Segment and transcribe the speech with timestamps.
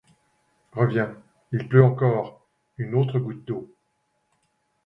[0.71, 1.09] Revient;
[1.51, 2.47] il pleut encore;
[2.79, 3.71] une autre goutte d’eau